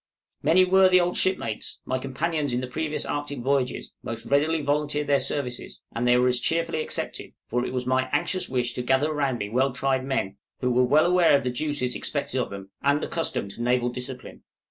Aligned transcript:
Many 0.41 0.65
worthy 0.65 0.99
old 0.99 1.15
shipmates, 1.15 1.79
my 1.85 1.99
companions 1.99 2.53
in 2.53 2.61
the 2.61 2.65
previous 2.65 3.05
Arctic 3.05 3.41
voyages, 3.41 3.91
most 4.01 4.25
readily 4.25 4.63
volunteered 4.63 5.05
their 5.05 5.19
services, 5.19 5.79
and 5.95 6.07
they 6.07 6.17
were 6.17 6.27
as 6.27 6.39
cheerfully 6.39 6.81
accepted, 6.81 7.33
for 7.45 7.63
it 7.63 7.71
was 7.71 7.85
my 7.85 8.09
anxious 8.11 8.49
wish 8.49 8.73
to 8.73 8.81
gather 8.81 9.13
round 9.13 9.37
me 9.37 9.47
well 9.49 9.71
tried 9.71 10.03
men, 10.03 10.37
who 10.59 10.71
were 10.71 11.01
aware 11.01 11.37
of 11.37 11.43
the 11.43 11.51
duties 11.51 11.95
expected 11.95 12.39
of 12.41 12.49
them, 12.49 12.71
and 12.81 13.03
accustomed 13.03 13.51
to 13.51 13.61
naval 13.61 13.89
discipline. 13.89 14.41